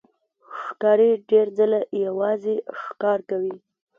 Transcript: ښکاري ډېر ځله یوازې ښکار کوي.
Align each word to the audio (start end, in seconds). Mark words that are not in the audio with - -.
ښکاري 0.61 1.11
ډېر 1.29 1.47
ځله 1.57 1.79
یوازې 2.05 2.55
ښکار 2.81 3.19
کوي. 3.29 3.55